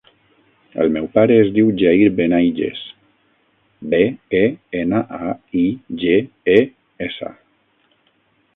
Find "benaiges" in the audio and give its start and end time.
2.19-2.81